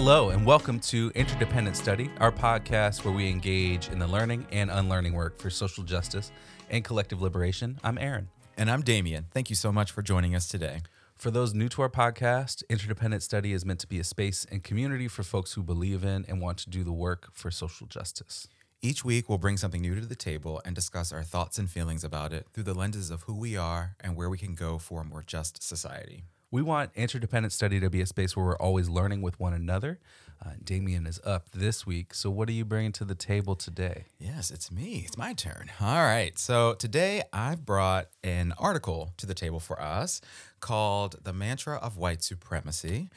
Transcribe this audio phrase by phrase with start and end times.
[0.00, 4.70] Hello, and welcome to Interdependent Study, our podcast where we engage in the learning and
[4.70, 6.30] unlearning work for social justice
[6.70, 7.80] and collective liberation.
[7.82, 8.28] I'm Aaron.
[8.56, 9.26] And I'm Damien.
[9.32, 10.82] Thank you so much for joining us today.
[11.16, 14.62] For those new to our podcast, Interdependent Study is meant to be a space and
[14.62, 18.46] community for folks who believe in and want to do the work for social justice.
[18.80, 22.04] Each week, we'll bring something new to the table and discuss our thoughts and feelings
[22.04, 25.00] about it through the lenses of who we are and where we can go for
[25.00, 26.22] a more just society.
[26.50, 29.98] We want interdependent study to be a space where we're always learning with one another.
[30.42, 32.14] Uh, Damien is up this week.
[32.14, 34.04] So, what are you bringing to the table today?
[34.18, 35.02] Yes, it's me.
[35.04, 35.70] It's my turn.
[35.80, 36.38] All right.
[36.38, 40.22] So, today I've brought an article to the table for us
[40.60, 43.10] called The Mantra of White Supremacy.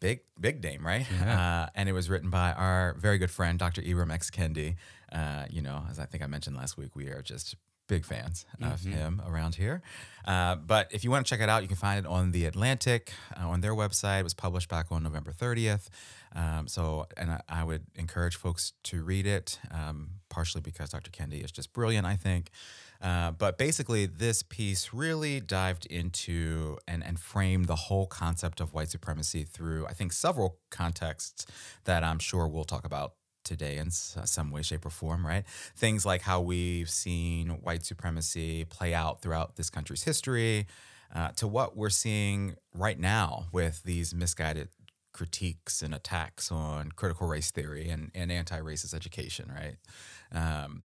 [0.00, 1.06] Big, big name, right?
[1.20, 1.62] Yeah.
[1.62, 3.80] Uh, and it was written by our very good friend, Dr.
[3.80, 4.30] Ibram X.
[4.30, 4.74] Kendi.
[5.10, 7.54] Uh, you know, as I think I mentioned last week, we are just
[7.86, 8.72] big fans mm-hmm.
[8.72, 9.82] of him around here.
[10.24, 12.46] Uh, but if you want to check it out, you can find it on The
[12.46, 14.20] Atlantic uh, on their website.
[14.20, 15.88] It was published back on November 30th.
[16.34, 21.12] Um, so, and I, I, would encourage folks to read it, um, partially because Dr.
[21.12, 22.50] Kendi is just brilliant, I think.
[23.00, 28.72] Uh, but basically, this piece really dived into and, and framed the whole concept of
[28.72, 31.46] white supremacy through, I think, several contexts
[31.84, 33.14] that I'm sure we'll talk about
[33.44, 35.44] today in some way, shape, or form, right?
[35.76, 40.66] Things like how we've seen white supremacy play out throughout this country's history,
[41.14, 44.68] uh, to what we're seeing right now with these misguided
[45.12, 49.76] critiques and attacks on critical race theory and, and anti racist education, right?
[50.32, 50.82] Um,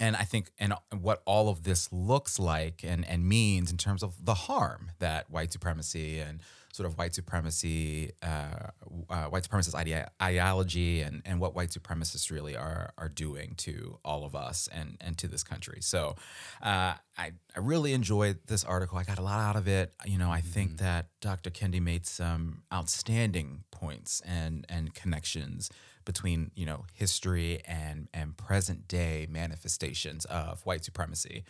[0.00, 4.02] and I think, and what all of this looks like and, and means in terms
[4.02, 6.40] of the harm that white supremacy and
[6.72, 8.70] sort of white supremacy, uh,
[9.10, 13.98] uh, white supremacist ide- ideology, and, and what white supremacists really are are doing to
[14.04, 15.78] all of us and and to this country.
[15.80, 16.16] So,
[16.62, 18.98] uh, I I really enjoyed this article.
[18.98, 19.92] I got a lot out of it.
[20.04, 20.48] You know, I mm-hmm.
[20.48, 21.50] think that Dr.
[21.50, 25.70] Kendi made some outstanding points and and connections
[26.04, 31.44] between you know history and and present day manifestations of white supremacy.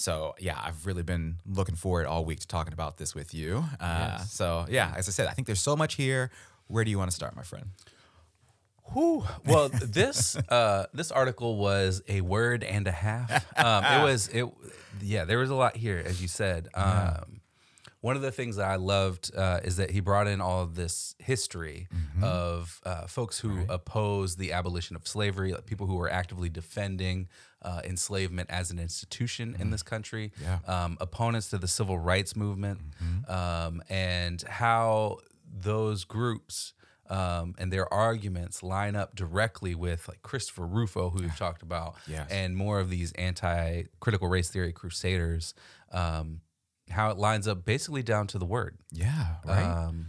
[0.00, 3.64] So yeah, I've really been looking forward all week to talking about this with you.
[3.78, 4.32] Uh, yes.
[4.32, 6.30] So yeah, as I said, I think there's so much here.
[6.68, 7.66] Where do you want to start, my friend?
[8.94, 9.24] Whew.
[9.44, 13.46] Well, this uh, this article was a word and a half.
[13.58, 14.46] Um, it was it.
[15.02, 16.68] Yeah, there was a lot here, as you said.
[16.72, 17.20] Um, yeah.
[18.02, 20.74] One of the things that I loved uh, is that he brought in all of
[20.74, 22.24] this history mm-hmm.
[22.24, 23.66] of uh, folks who right.
[23.68, 27.28] oppose the abolition of slavery, like people who were actively defending
[27.60, 29.62] uh, enslavement as an institution mm-hmm.
[29.62, 30.60] in this country, yeah.
[30.66, 33.30] um, opponents to the civil rights movement, mm-hmm.
[33.30, 35.18] um, and how
[35.52, 36.72] those groups.
[37.10, 41.96] Um, and their arguments line up directly with like Christopher Rufo, who we've talked about,
[42.06, 42.30] yes.
[42.30, 45.52] and more of these anti-critical race theory crusaders.
[45.90, 46.40] Um,
[46.90, 48.76] how it lines up basically down to the word.
[48.92, 49.64] Yeah, right.
[49.64, 50.06] Um,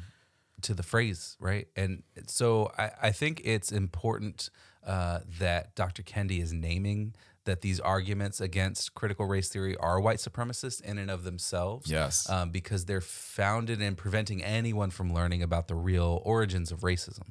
[0.62, 1.68] to the phrase, right?
[1.76, 4.50] And so I, I think it's important
[4.86, 6.04] uh, that Dr.
[6.04, 7.16] Kendi is naming
[7.46, 11.90] that these arguments against critical race theory are white supremacist in and of themselves.
[11.90, 12.30] Yes.
[12.30, 17.30] Um, because they're founded in preventing anyone from learning about the real origins of racism.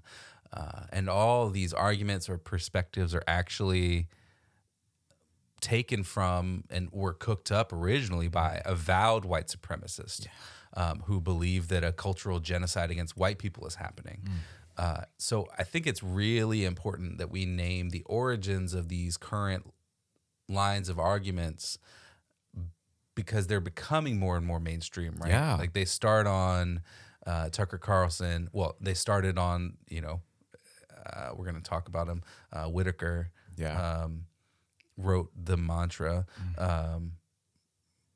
[0.53, 4.09] Uh, and all these arguments or perspectives are actually
[5.61, 10.91] taken from and were cooked up originally by avowed white supremacists yeah.
[10.91, 14.23] um, who believe that a cultural genocide against white people is happening.
[14.25, 14.33] Mm.
[14.77, 19.67] Uh, so I think it's really important that we name the origins of these current
[20.49, 21.79] lines of arguments
[23.15, 25.31] because they're becoming more and more mainstream, right?
[25.31, 25.57] Yeah.
[25.57, 26.81] Like they start on
[27.27, 28.49] uh, Tucker Carlson.
[28.53, 30.21] Well, they started on, you know,
[31.07, 32.23] uh, we're going to talk about him,
[32.53, 33.31] uh, Whitaker.
[33.57, 34.03] Yeah.
[34.03, 34.25] Um,
[34.97, 36.27] wrote the mantra.
[36.41, 36.95] Mm-hmm.
[36.95, 37.13] Um,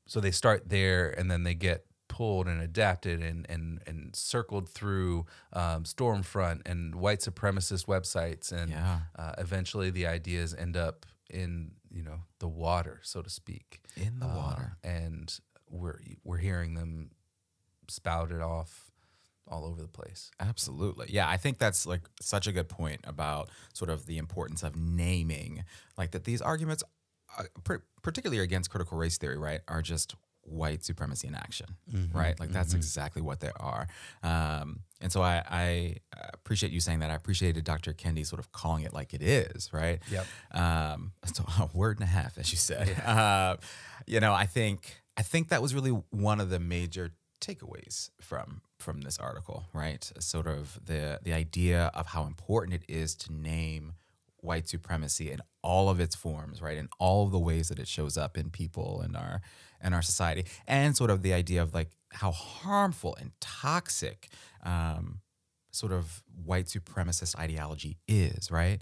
[0.06, 4.68] so they start there and then they get pulled and adapted and and and circled
[4.68, 9.00] through um, Stormfront and white supremacist websites, and yeah.
[9.18, 14.20] uh, eventually the ideas end up in you know the water, so to speak, in
[14.20, 17.10] the uh, water, and we're we're hearing them
[17.88, 18.92] spouted off
[19.48, 20.30] all over the place.
[20.40, 21.06] Absolutely.
[21.10, 24.76] Yeah, I think that's like such a good point about sort of the importance of
[24.76, 25.64] naming
[25.98, 26.82] like that these arguments
[27.38, 27.44] uh,
[28.02, 30.14] particularly against critical race theory, right, are just
[30.46, 32.38] white supremacy in action, mm-hmm, right?
[32.38, 32.78] Like that's mm-hmm.
[32.78, 33.86] exactly what they are.
[34.22, 35.96] Um, and so I, I,
[36.32, 37.10] appreciate you saying that.
[37.10, 37.92] I appreciated Dr.
[37.92, 40.00] Kendi sort of calling it like it is, right?
[40.10, 40.26] Yep.
[40.52, 42.88] Um, so a word and a half, as you said.
[42.88, 43.14] Yeah.
[43.14, 43.56] Uh,
[44.06, 47.12] you know, I think I think that was really one of the major
[47.44, 50.10] takeaways from from this article, right?
[50.18, 53.94] Sort of the the idea of how important it is to name
[54.44, 56.76] white supremacy in all of its forms, right?
[56.76, 59.40] In all of the ways that it shows up in people and our
[59.80, 64.28] and our society, and sort of the idea of like how harmful and toxic
[64.62, 65.20] um,
[65.72, 68.80] sort of white supremacist ideology is, right?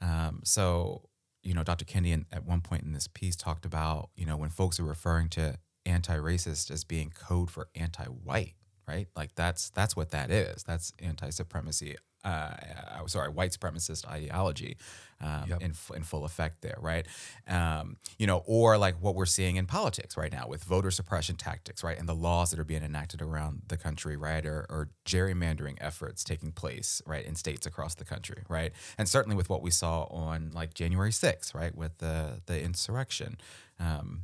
[0.00, 1.08] Um, so,
[1.42, 1.84] you know, Dr.
[1.84, 5.28] Kendi at one point in this piece talked about, you know, when folks are referring
[5.30, 8.54] to anti-racist as being code for anti-white,
[8.88, 9.08] right?
[9.16, 10.62] Like that's that's what that is.
[10.64, 11.96] That's anti-supremacy.
[12.24, 12.56] Uh,
[13.02, 14.78] uh, sorry, white supremacist ideology
[15.20, 15.60] um, Yep.
[15.60, 17.06] in in full effect there, right?
[17.46, 21.36] Um, you know, or like what we're seeing in politics right now with voter suppression
[21.36, 24.88] tactics, right, and the laws that are being enacted around the country, right, or, or
[25.04, 29.60] gerrymandering efforts taking place, right, in states across the country, right, and certainly with what
[29.60, 33.36] we saw on like January 6th, right, with the the insurrection.
[33.78, 34.22] Um,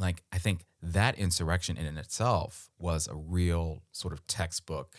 [0.00, 4.96] like I think that insurrection in and itself was a real sort of textbook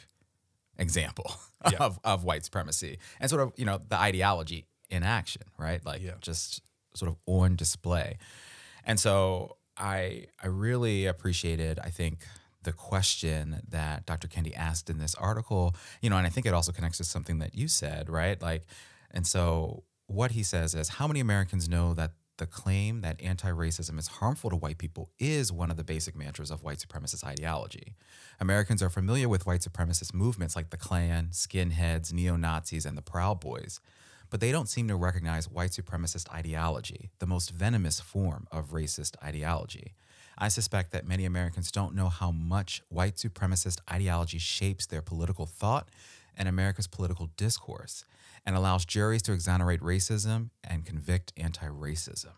[0.77, 1.35] example
[1.71, 1.77] Yeah.
[1.79, 6.01] of, of white supremacy and sort of you know the ideology in action right like
[6.01, 6.13] Yeah.
[6.21, 6.61] just
[6.95, 8.17] sort of on display
[8.83, 12.25] and so i i really appreciated i think
[12.63, 16.53] the question that dr kendi asked in this article you know and i think it
[16.53, 18.63] also connects to something that you said right like
[19.11, 23.51] and so what he says is how many americans know that the claim that anti
[23.51, 27.23] racism is harmful to white people is one of the basic mantras of white supremacist
[27.23, 27.93] ideology.
[28.39, 33.03] Americans are familiar with white supremacist movements like the Klan, skinheads, neo Nazis, and the
[33.03, 33.79] Proud Boys,
[34.31, 39.15] but they don't seem to recognize white supremacist ideology, the most venomous form of racist
[39.23, 39.93] ideology.
[40.35, 45.45] I suspect that many Americans don't know how much white supremacist ideology shapes their political
[45.45, 45.89] thought
[46.35, 48.03] and America's political discourse
[48.45, 52.33] and allows juries to exonerate racism and convict anti racism.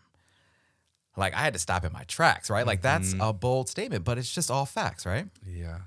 [1.16, 2.66] Like, I had to stop in my tracks, right?
[2.66, 5.26] Like, that's a bold statement, but it's just all facts, right?
[5.46, 5.78] Yeah.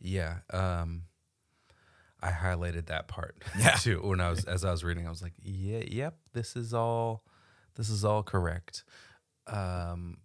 [0.00, 0.38] Yeah.
[0.52, 1.02] Um
[2.24, 3.72] I highlighted that part Yeah.
[3.74, 5.06] too when I was as I was reading.
[5.06, 7.24] I was like, yeah, yep, this is all
[7.74, 8.84] this is all correct.
[9.46, 10.18] Um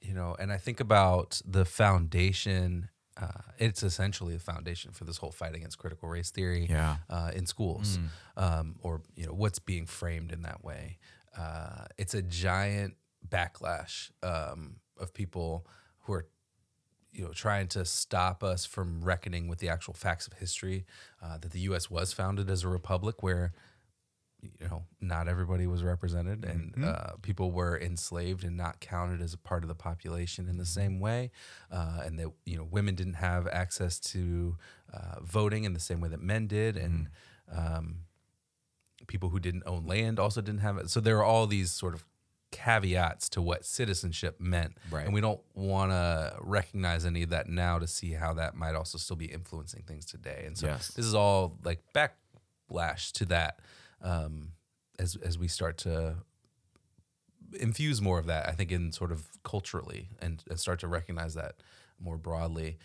[0.00, 2.88] you know, and I think about the foundation
[3.20, 6.96] uh, it's essentially a foundation for this whole fight against critical race theory Yeah.
[7.08, 7.98] uh, in schools,
[8.36, 10.98] um, or you know what's being framed in that way.
[11.36, 12.94] Uh, it's a giant
[13.26, 15.66] backlash um, of people
[16.00, 16.26] who are
[17.12, 20.84] you know trying to stop us from reckoning with the actual facts of history
[21.22, 21.90] uh, that the U.S.
[21.90, 23.52] was founded as a republic where
[24.60, 29.32] you know not everybody was represented and uh, people were enslaved and not counted as
[29.34, 31.30] a part of the population in the same way
[31.70, 34.56] uh, and that you know women didn't have access to
[34.92, 37.08] uh, voting in the same way that men did and
[37.50, 37.96] um,
[39.06, 40.90] people who didn't own land also didn't have it.
[40.90, 42.04] So there are all these sort of
[42.50, 44.76] caveats to what citizenship meant.
[44.90, 45.04] Right.
[45.04, 48.74] and we don't want to recognize any of that now to see how that might
[48.74, 50.44] also still be influencing things today.
[50.46, 50.88] And so Yes.
[50.88, 53.60] this is all like backlash to that
[54.02, 54.52] um,
[54.98, 56.16] as as we start to
[57.60, 58.48] infuse more of that.
[58.48, 61.56] I think in sort of culturally and, and start to recognize that
[61.98, 62.78] more broadly.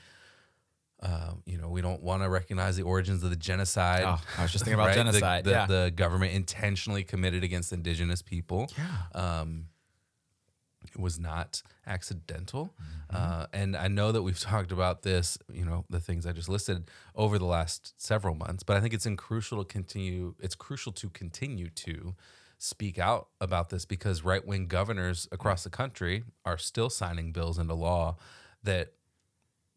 [1.01, 4.03] Uh, you know, we don't want to recognize the origins of the genocide.
[4.05, 4.95] Oh, I was just thinking about right?
[4.95, 5.45] Genocide.
[5.45, 5.65] The, yeah.
[5.65, 8.69] the government intentionally committed against indigenous people.
[8.77, 9.39] yeah.
[9.39, 9.65] Um,
[10.97, 12.73] was not accidental.
[13.11, 13.15] Mm-hmm.
[13.15, 16.49] Uh, and I know that we've talked about this, you know, the things I just
[16.49, 20.55] listed over the last several months, but I think it's in crucial to continue, it's
[20.55, 22.15] crucial to continue to
[22.57, 27.57] speak out about this because right wing governors across the country are still signing bills
[27.57, 28.15] into law
[28.63, 28.93] that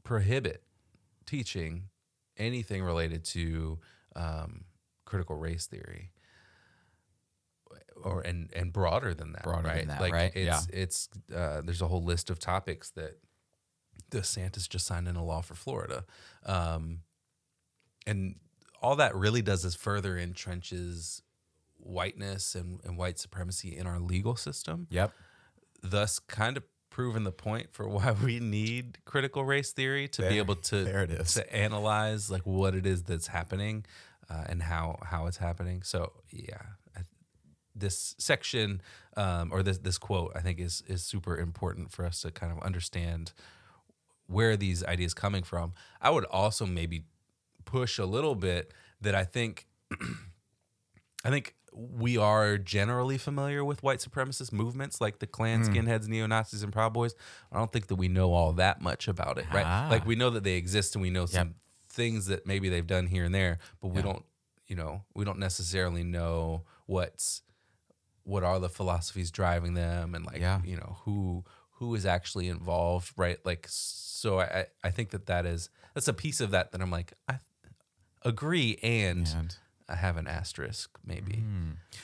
[0.02, 0.62] prohibit
[1.24, 1.84] teaching
[2.36, 3.78] anything related to
[4.14, 4.64] um,
[5.06, 6.10] critical race theory
[8.04, 10.32] or and and broader than that Broader than right that, like right?
[10.34, 13.18] it's it's uh, there's a whole list of topics that
[14.10, 16.04] DeSantis just signed in a law for Florida
[16.46, 17.00] um,
[18.06, 18.36] and
[18.82, 21.22] all that really does is further entrenches
[21.78, 25.12] whiteness and, and white supremacy in our legal system Yep.
[25.82, 30.38] thus kind of proven the point for why we need critical race theory to be
[30.38, 31.34] able to there it is.
[31.34, 33.84] to analyze like what it is that's happening
[34.30, 35.82] uh, and how how it's happening.
[35.82, 36.62] So yeah,
[37.74, 38.80] this section
[39.16, 42.52] um, or this this quote I think is is super important for us to kind
[42.52, 43.32] of understand
[44.26, 45.74] where these ideas coming from.
[46.00, 47.04] I would also maybe
[47.64, 49.66] push a little bit that I think
[51.24, 55.72] I think we are generally familiar with white supremacist movements like the Klan, Hmm.
[55.72, 57.14] skinheads, neo Nazis, and Proud Boys.
[57.50, 59.66] I don't think that we know all that much about it, right?
[59.66, 59.88] Ah.
[59.90, 61.56] Like we know that they exist and we know some Yep.
[61.88, 64.24] things that maybe they've done here and there, but we don't,
[64.68, 67.42] you know, we don't necessarily know what's
[68.24, 70.60] what are the philosophies driving them and like Yeah.
[70.64, 71.44] you know who
[71.78, 73.38] who is actually involved, right?
[73.44, 76.90] Like so, I I- think that that is that's a piece of that that I'm
[76.90, 77.38] like I
[78.22, 79.26] agree and.
[79.34, 81.44] And I have an asterisk, maybe.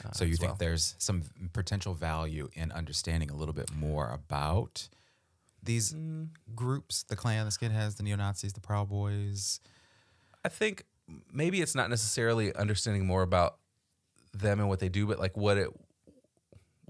[0.04, 0.56] uh, so you think well.
[0.58, 1.22] there's some
[1.54, 4.90] potential value in understanding a little bit more about
[5.62, 6.28] these Mm.
[6.54, 9.60] groups, the Klan, the skinheads, the neo Nazis, the Proud Boys.
[10.44, 10.84] I think
[11.32, 13.56] maybe it's not necessarily understanding more about
[14.34, 15.68] them and what they do, but like what it,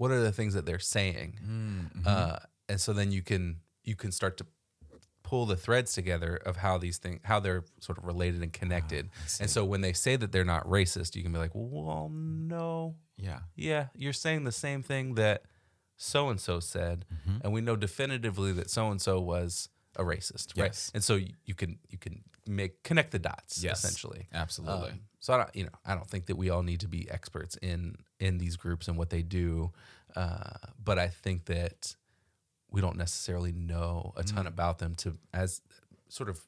[0.01, 2.07] what are the things that they're saying, Mm-hmm.
[2.07, 2.37] uh,
[2.69, 3.43] and so then you can
[3.83, 4.45] you can start to
[5.23, 9.09] pull the threads together of how these things how they're sort of related and connected.
[9.39, 12.95] and so when they say that they're not racist, you can be like, well, no,
[13.17, 13.39] Yeah.
[13.55, 15.43] yeah, you're saying the same thing that
[15.97, 17.37] so and so said, Mm-hmm.
[17.43, 20.91] and we know definitively that so and so was a racist, right?
[20.95, 23.77] And so you, you can you can make connect the dots Yes.
[23.83, 24.27] essentially.
[24.33, 24.89] Absolutely.
[24.91, 27.01] Um, so I don't, you know, I don't think that we all need to be
[27.11, 29.71] experts in in these groups and what they do,
[30.15, 31.95] uh, but I think that
[32.69, 34.35] we don't necessarily know a Mm.
[34.35, 35.61] ton about them to as
[36.07, 36.39] sort of.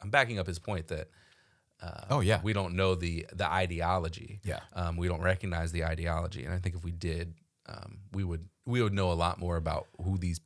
[0.00, 1.08] I'm backing up his point that.
[1.80, 2.40] Uh, Oh, yeah.
[2.42, 4.40] we don't know the the ideology.
[4.44, 4.60] Yeah.
[4.72, 7.34] um, we don't recognize the ideology, and I think if we did,
[7.66, 10.40] um, we would we would know a lot more about who these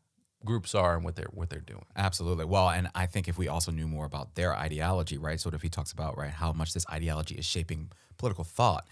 [0.45, 1.85] groups are and what they're what they're doing.
[1.97, 2.45] Absolutely.
[2.45, 5.41] Well, and I think if we also knew more about their ideology, right?
[5.41, 8.87] Sort of, he talks about right how much this ideology is shaping political thought,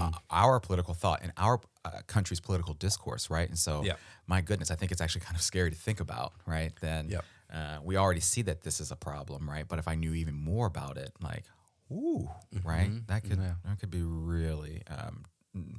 [0.00, 3.48] uh, our political thought, and our uh, country's political discourse, right?
[3.48, 3.94] And so, Yeah.
[4.26, 6.72] my goodness, I think it's actually kind of scary to think about, right?
[6.80, 7.24] Then Yep.
[7.52, 9.66] uh, we already see that this is a problem, right?
[9.66, 11.44] But if I knew even more about it, like,
[11.90, 12.28] ooh,
[12.64, 15.24] right, that could that could be really um,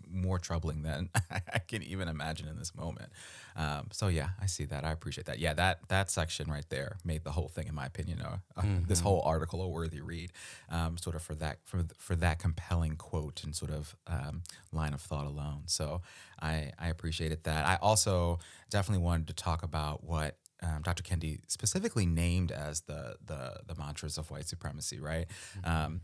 [0.09, 3.11] more troubling than I can even imagine in this moment.
[3.55, 4.83] Um, so yeah, I see that.
[4.83, 5.39] I appreciate that.
[5.39, 8.63] Yeah, that that section right there made the whole thing, in my opinion, uh, uh,
[8.87, 10.31] this whole article a worthy read.
[10.69, 14.93] Um, sort of for that for for that compelling quote and sort of um, line
[14.93, 15.63] of thought alone.
[15.65, 16.01] So
[16.41, 17.65] I I appreciated that.
[17.65, 21.03] I also definitely wanted to talk about what um, Dr.
[21.03, 25.27] Kendi specifically named as the the the mantras of white supremacy, right?
[25.63, 26.01] Um,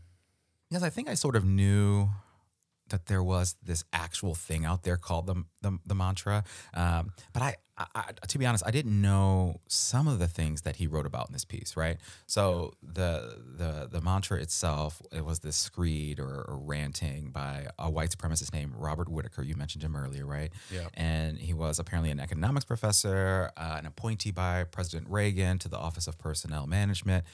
[0.68, 2.08] because I think I sort of knew
[2.90, 7.42] that there was this actual thing out there called the the, the mantra, um, but
[7.42, 10.86] I, I, I, to be honest, I didn't know some of the things that he
[10.86, 11.96] wrote about in this piece, right?
[12.26, 17.90] So the the the mantra itself, it was this screed or, or ranting by a
[17.90, 19.42] white supremacist named Robert Whitaker.
[19.42, 20.52] You mentioned him earlier, right?
[20.70, 20.88] Yeah.
[20.94, 25.78] and he was apparently an economics professor, uh, an appointee by President Reagan to the
[25.78, 27.24] Office of Personnel Management,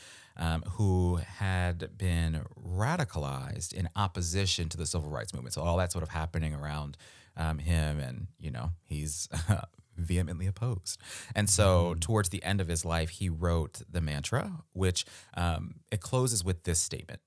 [0.41, 5.53] um, who had been radicalized in opposition to the civil rights movement.
[5.55, 6.97] So all that sort of happening around
[7.37, 9.29] um, him, and you know, he's
[9.97, 10.99] vehemently opposed.
[11.37, 15.05] And so, towards the end of his life, he wrote the mantra, which
[15.37, 17.21] um, it closes with this statement.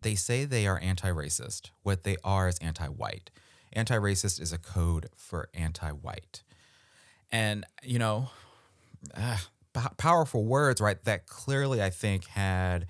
[0.00, 1.70] They say they are anti racist.
[1.82, 3.30] What they are is anti white.
[3.72, 6.42] Anti racist is a code for anti white.
[7.30, 8.30] And, you know,
[9.14, 9.46] ah,
[9.96, 11.02] powerful words, right?
[11.04, 12.86] That clearly, I think, had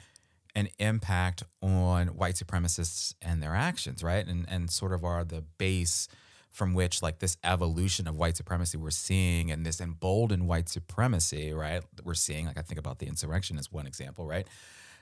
[0.54, 4.26] an impact on white supremacists and their actions, right?
[4.26, 6.08] And, and sort of are the base
[6.50, 11.52] from which, like, this evolution of white supremacy we're seeing and this emboldened white supremacy,
[11.52, 11.82] right?
[12.02, 14.46] We're seeing, like, I think about the insurrection as one example, right?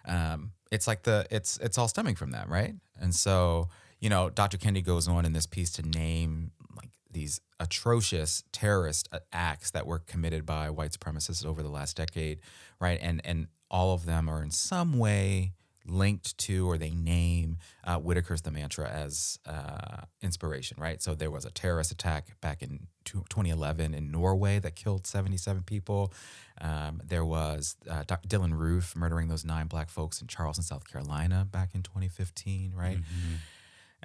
[0.07, 2.75] um, it's like the it's it's all stemming from that, right?
[3.01, 3.69] And so
[4.01, 4.59] you know, Dr.
[4.59, 9.99] Kendi goes on in this piece to name like these atrocious terrorist acts that were
[9.99, 12.41] committed by white supremacists over the last decade,
[12.81, 12.99] right?
[13.01, 15.53] And and all of them are in some way
[15.89, 21.01] linked to or they name uh, Whitaker's the mantra as uh, inspiration, right?
[21.03, 26.13] So there was a terrorist attack back in 2011 in Norway that killed 77 people.
[26.61, 28.29] Um, there was uh, Dr.
[28.29, 32.99] Dylann Roof murdering those nine black folks in Charleston, South Carolina back in 2015, right?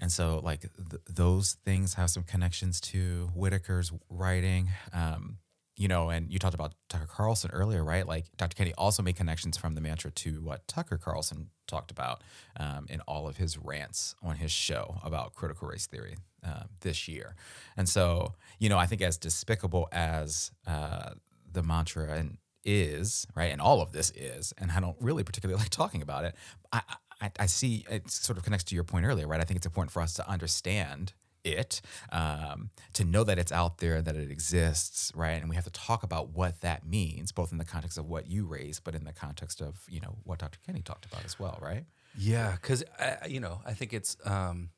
[0.02, 4.70] And so, like, th- those things have some connections to Whitaker's writing.
[4.92, 5.38] Um,
[5.78, 8.06] you know, and you talked about Tucker Carlson earlier, right?
[8.06, 8.56] Like, Dr.
[8.56, 12.22] Kendi also made connections from the mantra to what Tucker Carlson talked about
[12.60, 17.08] um, in all of his rants on his show about critical race theory uh, this
[17.08, 17.36] year.
[17.78, 21.12] And so, you know, I think as despicable as uh,
[21.52, 25.60] the mantra and is right, and all of this is, and I don't really particularly
[25.62, 26.36] like talking about it.
[26.72, 26.82] I,
[27.22, 29.40] I, I see it sort of connects to your point earlier, right?
[29.40, 31.14] I think it's important for us to understand
[31.44, 35.42] it, um, to know that it's out there, that it exists, right?
[35.42, 38.28] And we have to talk about what that means, both in the context of what
[38.28, 40.60] you raised, but in the context of you know what Dr.
[40.68, 41.86] Kendi talked about as well, right?
[42.18, 42.84] Yeah, because
[43.28, 44.70] you know, I think it's um,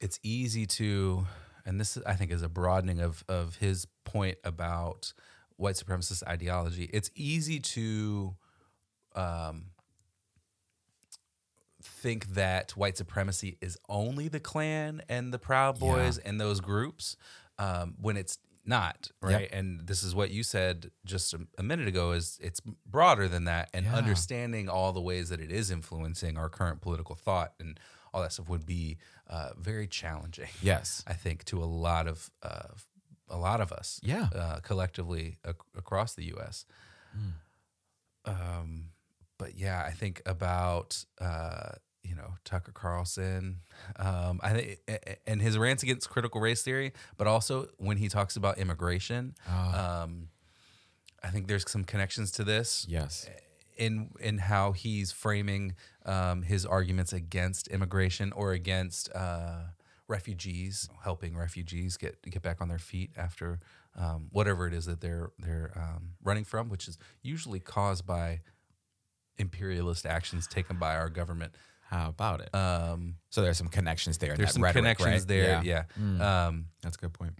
[0.00, 1.26] it's easy to,
[1.64, 5.12] and this I think is a broadening of of his point about
[5.56, 6.88] white supremacist ideology.
[6.92, 8.34] It's easy to
[9.14, 9.66] um,
[11.82, 15.80] think that white supremacy is only the Klan and the Proud Yeah.
[15.80, 17.16] Boys and those groups
[17.58, 19.48] um, when it's not right.
[19.52, 23.44] And this is what you said just a, a minute ago: is it's broader than
[23.44, 23.94] that, and Yeah.
[23.96, 27.78] understanding all the ways that it is influencing our current political thought and
[28.12, 30.48] all that stuff would be uh, very challenging.
[30.62, 31.02] Yes.
[31.06, 32.68] I think to a lot of uh,
[33.30, 34.28] a lot of us, Yeah.
[34.34, 36.64] uh, collectively ac- across the U.S.
[38.24, 38.90] Um,
[39.38, 41.70] but yeah, I think about uh,
[42.02, 43.60] you know Tucker Carlson,
[43.96, 44.78] um, I think,
[45.26, 49.34] and his rants against critical race theory, but also when he talks about immigration.
[49.48, 50.28] Um,
[51.22, 53.28] I think there's some connections to this Yes.
[53.76, 55.74] in in how he's framing
[56.06, 59.62] um, his arguments against immigration or against uh,
[60.06, 63.60] refugees, helping refugees get get back on their feet after
[63.96, 68.40] um, whatever it is that they're they're um, running from, which is usually caused by
[69.38, 71.52] imperialist actions taken by our government.
[71.90, 72.54] How about it?
[72.54, 74.34] Um, so there's some connections there.
[74.36, 75.28] there's that some rhetoric, connections right?
[75.28, 75.84] there, yeah.
[75.98, 77.32] Mm, Um, that's a good point.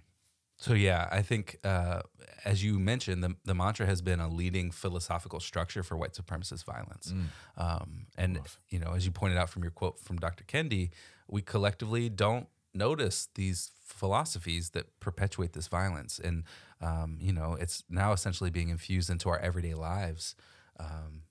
[0.56, 2.00] so yeah, I think uh,
[2.44, 6.64] as you mentioned, the, the mantra has been a leading philosophical structure for white supremacist
[6.64, 7.12] violence.
[7.56, 8.40] Um, and
[8.70, 10.44] you know, as you pointed out from your quote from Dr.
[10.44, 10.90] Kendi,
[11.28, 16.44] we collectively don't notice these philosophies that perpetuate this violence, and
[16.80, 20.34] um, you know, it's now essentially being infused into our everyday lives,
[20.80, 21.22] um,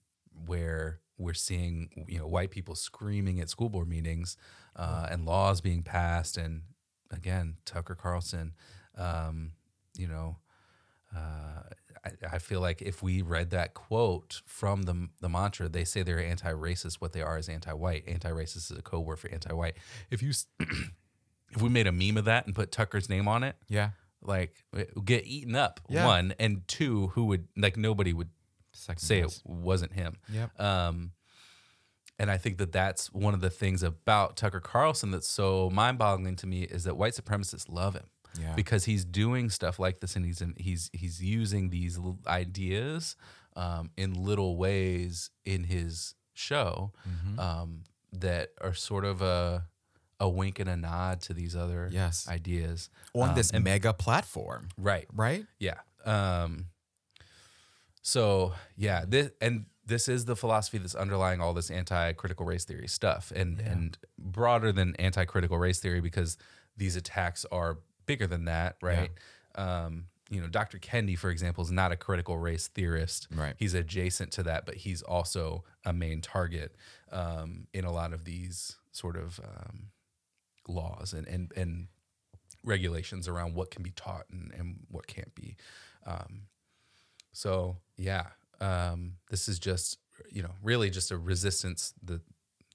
[0.45, 4.37] where we're seeing you know white people screaming at school board meetings
[4.75, 6.61] uh, and laws being passed, and
[7.11, 8.53] again, Tucker Carlson
[8.97, 9.51] um,
[9.97, 10.37] you know,
[11.15, 11.61] uh,
[12.03, 16.03] I, I feel like if we read that quote from the the mantra, they say
[16.03, 16.95] they're anti-racist.
[16.95, 18.03] What they are is anti-white.
[18.07, 19.75] Anti-racist is a code word for anti-white.
[20.11, 23.55] If you if we made a meme of that and put Tucker's name on it,
[23.69, 23.91] Yeah.
[24.21, 24.63] like
[25.05, 25.79] get eaten up.
[25.89, 26.05] Yeah.
[26.05, 28.29] One and two, who would like nobody would
[28.77, 29.37] Second say guess.
[29.37, 30.15] it wasn't him.
[30.31, 30.59] Yep.
[30.61, 31.11] Um,
[32.19, 36.35] and I think that that's one of the things about Tucker Carlson that's so mind-boggling
[36.37, 38.07] to me is that white supremacists love him
[38.39, 38.53] Yeah.
[38.55, 43.15] because he's doing stuff like this and he's in, he's he's using these ideas
[43.55, 47.39] um, in little ways in his show Mm-hmm.
[47.39, 49.67] um, that are sort of a
[50.19, 52.27] a wink and a nod to these other Yes.
[52.27, 55.45] ideas on Um, this and- mega platform, right right?
[55.59, 55.79] yeah.
[58.07, 62.87] So yeah, this and this is the philosophy that's underlying all this anti-critical race theory
[62.87, 66.37] stuff, and and broader than anti-critical race theory because
[66.77, 69.11] these attacks are bigger than that, right?
[69.55, 70.77] Um, you know, Dr.
[70.77, 73.27] Kendi, for example, is not a critical race theorist.
[73.29, 73.55] Right.
[73.57, 76.77] He's adjacent to that, but he's also a main target
[77.11, 79.87] um, in a lot of these sort of um,
[80.65, 81.87] laws and and and
[82.63, 85.57] regulations around what can be taught and, and what can't be.
[86.05, 86.43] Um,
[87.37, 88.25] so yeah,
[88.59, 89.99] um, this is just
[90.31, 91.93] you know really just a resistance.
[92.03, 92.19] The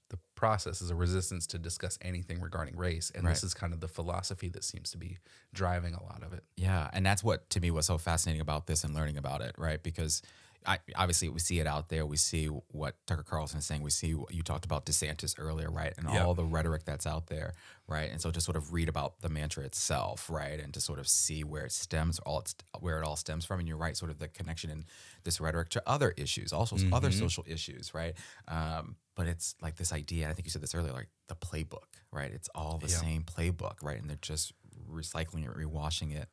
[0.07, 3.81] the process is a resistance to discuss anything regarding race, and this is kind of
[3.81, 5.17] the philosophy that seems to be
[5.53, 6.45] driving a lot of it.
[6.55, 9.53] Yeah, and that's what to me was so fascinating about this and learning about it,
[9.57, 9.83] right?
[9.83, 10.21] Because
[10.65, 12.05] I, obviously we see it out there.
[12.05, 13.81] We see what Tucker Carlson is saying.
[13.81, 15.93] We see what you talked about DeSantis earlier, right?
[15.97, 17.53] And all the rhetoric that's out there,
[17.87, 18.09] right?
[18.11, 21.07] And so to sort of read about the mantra itself, right, and to sort of
[21.07, 23.59] see where it stems, all it's where it all stems from.
[23.59, 24.85] And you're right, sort of the connection in
[25.23, 28.13] this rhetoric to other issues, also other social issues, right?
[28.47, 30.29] Um, but it's like this idea.
[30.29, 32.31] I think you said this earlier, like the playbook, right?
[32.31, 33.99] It's all the same playbook, right?
[33.99, 34.53] And they're just
[34.91, 36.29] recycling it, rewashing it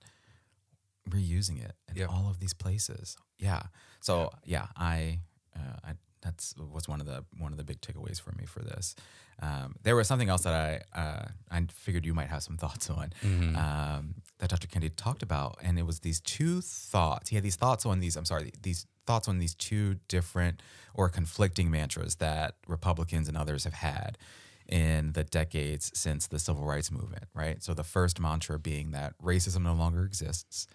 [1.11, 2.07] reusing it in Yeah.
[2.07, 3.17] all of these places.
[3.39, 3.63] Yeah.
[4.01, 5.21] So yeah, I,
[5.57, 5.93] uh, I
[6.23, 8.95] that's was one of the one of the big takeaways for me for this.
[9.43, 10.53] Um, there was something else that
[10.95, 13.11] I uh, I figured you might have some thoughts on
[13.57, 14.69] um, that Dr.
[14.69, 17.31] Kendi talked about, and it was these two thoughts.
[17.31, 18.17] He had these thoughts on these.
[18.17, 20.61] I'm sorry, these thoughts on these two different
[20.95, 24.19] or conflicting mantras that Republicans and others have had
[24.71, 27.63] in the decades since the civil rights movement, right?
[27.63, 30.67] So the first mantra being that racism no longer exists,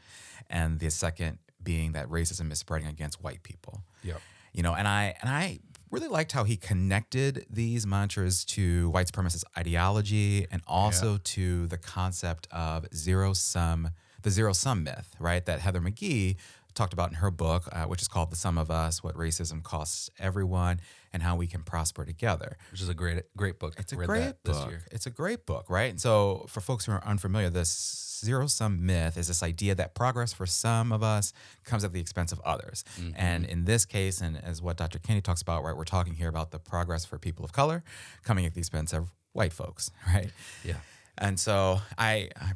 [0.49, 3.81] and the second being that racism is spreading against white people.
[4.03, 4.21] Yep.
[4.53, 5.59] You know, and I and I
[5.91, 11.77] really liked how he connected these mantras to white supremacist ideology and also to the
[11.77, 15.45] concept of zero sum, the zero sum myth, right?
[15.45, 16.35] That Heather McGhee
[16.75, 19.63] talked about in her book, uh, which is called "The Sum of Us: What Racism
[19.63, 20.79] Costs Everyone
[21.11, 23.75] and How We Can Prosper Together." Which is a great great book.
[23.77, 24.69] It's a Read great book.
[24.69, 24.83] year.
[24.91, 25.89] It's a great book, right?
[25.89, 29.93] And so, for folks who are unfamiliar, this zero sum myth is this idea that
[29.93, 31.33] progress for some of us
[31.63, 32.83] comes at the expense of others.
[32.99, 33.11] Mm-hmm.
[33.15, 34.99] And in this case, and as what Dr.
[34.99, 37.83] Kendi talks about, right, we're talking here about the progress for people of color
[38.23, 40.31] coming at the expense of white folks, right?
[40.63, 40.77] Yeah.
[41.17, 42.53] And so I, I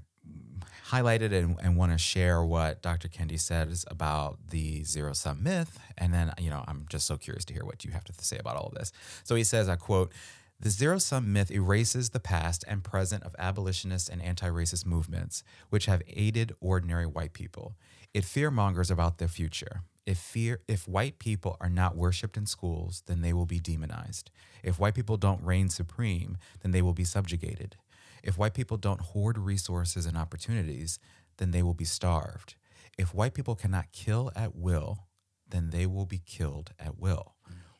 [0.89, 3.08] highlighted and, and want to share what Dr.
[3.08, 5.80] Kendi says about the zero sum myth.
[5.97, 8.38] And then, you know, I'm just so curious to hear what you have to say
[8.38, 8.91] about all of this.
[9.23, 10.12] So he says, I quote,
[10.60, 15.43] the zero sum myth erases the past and present of abolitionist and anti racist movements,
[15.69, 17.75] which have aided ordinary white people.
[18.13, 19.84] It fear mongers about their future.
[20.06, 24.32] If fear if white people are not worshipped in schools, then they will be demonized.
[24.63, 27.78] If white people don't reign supreme, then they will be subjugated.
[28.24, 31.00] If white people don't hoard resources and opportunities,
[31.38, 32.56] then they will be starved.
[32.98, 35.08] If white people cannot kill at will,
[35.48, 37.36] then they will be killed at will.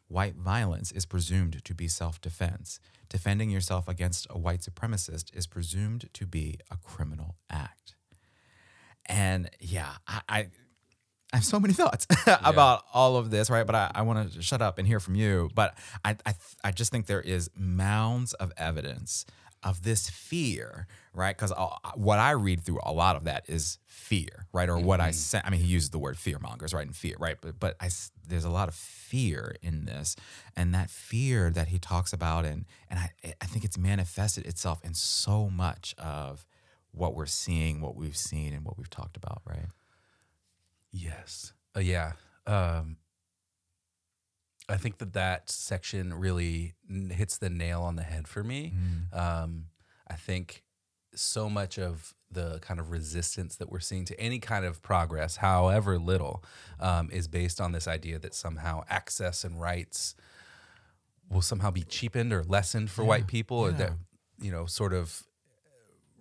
[0.08, 2.80] white violence is presumed to be self defense.
[3.10, 7.95] Defending yourself against a white supremacist is presumed to be a criminal act.
[9.06, 10.39] And yeah, I, I,
[11.32, 12.08] I have so many thoughts
[12.43, 13.65] about all of this, right?
[13.65, 15.49] But I, I want to shut up and hear from you.
[15.54, 19.25] But I, I, I just think there is mounds of evidence
[19.63, 21.35] of this fear, right?
[21.35, 21.51] Because
[21.95, 24.69] what I read through a lot of that is fear, right?
[24.69, 26.85] Or what I sen- I mean, he uses the word fear mongers, right?
[26.85, 27.37] And fear, right?
[27.39, 27.89] But but I
[28.27, 30.15] there's a lot of fear in this,
[30.55, 34.79] and that fear that he talks about, and and I I think it's manifested itself
[34.83, 36.45] in so much of
[36.91, 39.67] what we're seeing, what we've seen, and what we've talked about, right?
[40.91, 41.53] Yes.
[41.75, 42.13] Uh, yeah.
[42.47, 42.97] Um,
[44.69, 48.73] I think that that section really n- hits the nail on the head for me.
[49.12, 49.65] Um,
[50.08, 50.63] I think
[51.15, 55.38] so much of the kind of resistance that we're seeing to any kind of progress,
[55.38, 56.43] however little,
[56.79, 60.13] um, is based on this idea that somehow access and rights
[61.29, 63.93] will somehow be cheapened or lessened for white people, or that
[64.41, 65.23] you know, sort of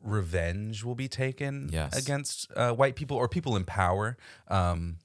[0.02, 1.96] revenge will be taken Yes.
[1.96, 4.16] against uh, white people or people in power.
[4.48, 4.96] Um,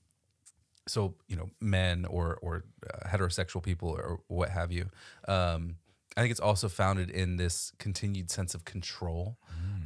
[0.88, 4.90] so you know, men or or uh, heterosexual people or what have you.
[5.28, 5.78] Um,
[6.16, 9.38] I think it's also founded in this continued sense of control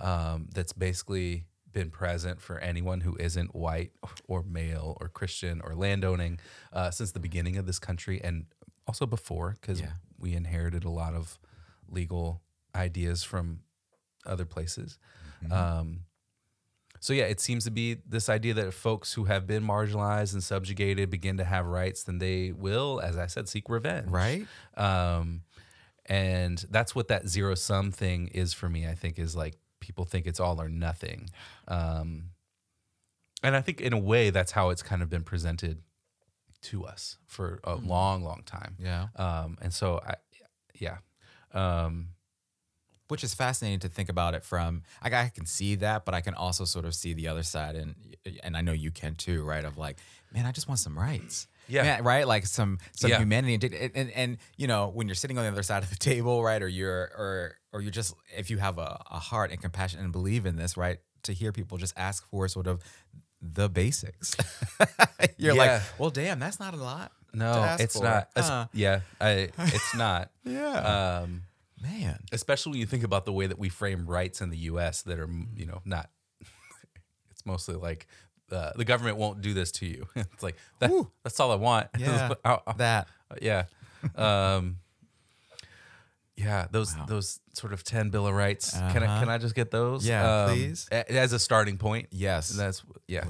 [0.02, 3.92] um, that's basically been present for anyone who isn't white
[4.28, 6.40] or male or Christian or landowning
[6.74, 8.46] uh, since the beginning of this country and
[8.88, 9.92] also before because Yeah.
[10.18, 11.40] we inherited a lot of
[11.88, 12.42] legal
[12.76, 13.60] ideas from
[14.26, 14.98] other places.
[15.52, 16.02] Um,
[17.00, 20.34] so yeah, it seems to be this idea that if folks who have been marginalized
[20.34, 24.10] and subjugated begin to have rights, then they will, as I said, seek revenge.
[24.10, 24.46] Right?
[24.76, 25.42] Um,
[26.06, 28.88] and that's what that zero sum thing is for me.
[28.88, 31.30] I think is like people think it's all or nothing.
[31.68, 32.32] Um,
[33.44, 35.82] and I think in a way that's how it's kind of been presented
[36.64, 38.76] to us for a long, long time.
[38.80, 39.08] Yeah.
[39.16, 40.16] Um, and so I,
[40.74, 40.98] yeah.
[41.54, 42.10] Um,
[43.08, 46.22] which is fascinating to think about it from like I can see that, but I
[46.22, 47.96] can also sort of see the other side, and
[48.44, 49.64] and I know you can too, right?
[49.66, 49.98] Of like,
[50.34, 51.48] man, I just want some rights.
[51.70, 51.84] Yeah.
[51.84, 52.26] Man, right.
[52.28, 53.18] Like some some Yeah.
[53.20, 55.96] humanity, and, and and you know when you're sitting on the other side of the
[55.98, 56.62] table, right?
[56.62, 60.12] Or you're or or you're just if you have a, a heart and compassion and
[60.12, 61.00] believe in this, right?
[61.24, 62.82] To hear people just ask for sort of
[63.42, 64.36] the basics,
[65.38, 67.12] you're like, well, damn, that's not a lot.
[67.34, 68.04] no, it's for.
[68.04, 68.30] not.
[68.36, 68.68] Huh.
[68.74, 70.32] yeah, I, it's not.
[70.46, 71.20] Yeah.
[71.24, 71.44] Um,
[71.82, 72.20] man.
[72.32, 75.02] especially when you think about the way that we frame rights in the U.S.
[75.04, 76.10] that are, you know, not.
[77.32, 78.08] it's mostly like
[78.52, 80.08] uh, the government won't do this to you.
[80.16, 80.92] it's like that,
[81.24, 81.88] that's all I want.
[81.98, 82.34] Yeah.
[82.46, 83.08] I'll- I'll- that.
[83.42, 83.64] yeah.
[84.16, 84.78] Um,
[86.36, 88.72] yeah, those those sort of ten bill of rights.
[88.72, 89.20] Can I Uh-huh.
[89.22, 90.08] can I just get those?
[90.08, 90.88] Yeah, Um, please.
[90.92, 92.10] As a starting point.
[92.12, 92.50] Yes.
[92.50, 93.26] That's yeah.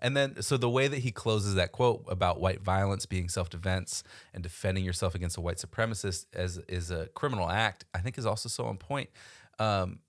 [0.00, 4.02] And then so the way that he closes that quote about white violence being self-defense
[4.34, 8.26] and defending yourself against a white supremacist as is a criminal act, I think is
[8.26, 9.10] also so on point.
[9.58, 10.00] Um,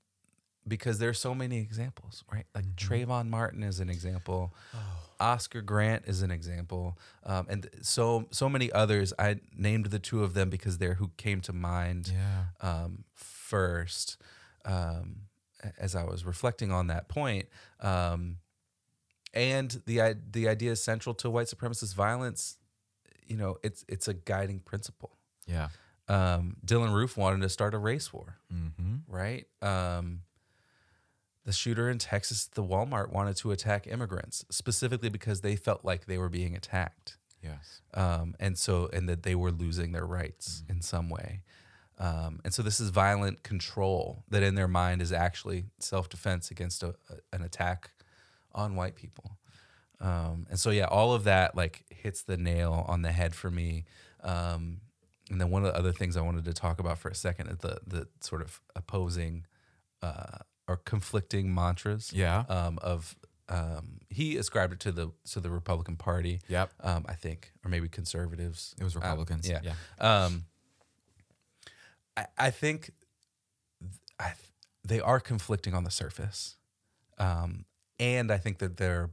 [0.67, 2.45] because there's so many examples, right?
[2.53, 4.53] Like Trayvon Martin is an example.
[5.19, 9.11] Oscar Grant is an example, um, and so so many others.
[9.19, 12.45] I named the two of them because they're who came to mind Yeah.
[12.61, 14.17] um, first
[14.65, 15.21] um,
[15.79, 17.47] as I was reflecting on that point.
[17.81, 18.37] Um,
[19.33, 22.57] and the the idea is central to white supremacist violence.
[23.27, 25.17] You know, it's it's a guiding principle.
[25.47, 25.69] Yeah.
[26.07, 28.95] Um, Dylann Roof wanted to start a race war, Mm-hmm.
[29.07, 29.45] right?
[29.61, 30.21] Um,
[31.45, 35.83] the shooter in Texas, at the Walmart, wanted to attack immigrants specifically because they felt
[35.85, 37.81] like they were being attacked Yes.
[37.95, 41.41] um, and so and that they were losing their rights in some way.
[41.97, 46.51] Um, and so this is violent control that in their mind is actually self defense
[46.51, 47.91] against a, a- an attack
[48.53, 49.37] on white people.
[49.99, 53.51] Um, and so yeah, all of that like hits the nail on the head for
[53.51, 53.85] me.
[54.23, 54.81] Um,
[55.29, 57.47] and then one of the other things I wanted to talk about for a second
[57.49, 59.45] is the the sort of opposing
[60.01, 62.43] uh, or conflicting mantras Yeah.
[62.49, 63.15] um, of
[63.49, 66.39] um, he ascribed it to the to the Republican Party.
[66.47, 66.71] Yep.
[66.81, 68.73] Um, I think, or maybe conservatives.
[68.79, 69.47] It was Uh, Republicans.
[69.47, 69.59] yeah.
[69.63, 69.73] Yeah.
[69.99, 70.45] Um,
[72.17, 72.91] I, I think
[73.81, 74.37] th- I, th-
[74.83, 76.57] they are conflicting on the surface,
[77.17, 77.65] um,
[78.01, 79.11] and I think that they're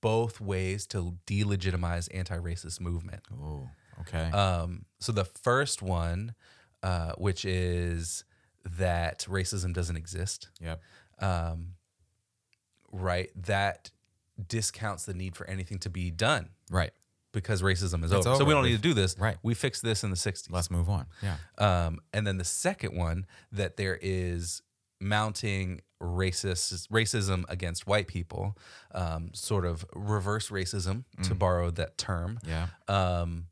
[0.00, 3.22] both ways to delegitimize anti-racist movement.
[3.32, 3.68] Oh,
[4.02, 4.30] okay.
[4.30, 6.34] Um, so the first one,
[6.84, 8.22] uh, which is
[8.76, 10.80] that racism doesn't exist, yep.
[11.20, 11.74] um,
[12.92, 13.30] right?
[13.34, 13.90] That
[14.46, 16.92] discounts the need for anything to be done Right.
[17.32, 18.36] because racism is It's over.
[18.36, 19.18] So we don't need to do this.
[19.18, 19.36] right.
[19.42, 20.48] We fixed this in the 60s.
[20.50, 21.06] Let's move on.
[21.22, 21.36] Yeah.
[21.58, 24.62] Um, and then the second one that there is
[25.00, 28.56] mounting racist racism against white people,
[28.92, 32.38] um, sort of reverse racism to borrow that term.
[32.46, 32.68] Yeah.
[32.88, 33.46] Um,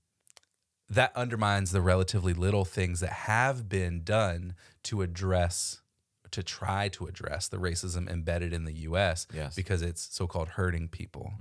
[0.88, 4.54] that undermines the relatively little things that have been done
[4.84, 5.82] to address
[6.30, 9.54] to try to address the racism embedded in the US Yes.
[9.56, 11.32] because it's so-called hurting people.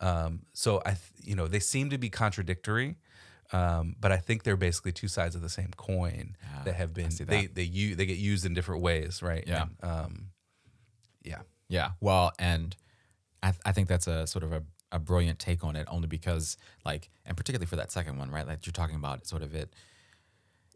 [0.00, 2.96] Um, so I, th- you know, they seem to be contradictory,
[3.52, 6.94] um, but I think they're basically two sides of the same coin Yeah, that have
[6.94, 9.44] been see they they they get used in different ways, right?
[9.46, 9.66] Yeah.
[9.80, 10.26] And, um,
[11.22, 11.40] yeah.
[11.68, 11.90] Yeah.
[12.00, 12.76] Well, and
[13.42, 16.56] I, I think that's a sort of a, a brilliant take on it, only because,
[16.84, 18.46] like, and particularly for that second one, right?
[18.46, 19.74] Like you're talking about sort of it,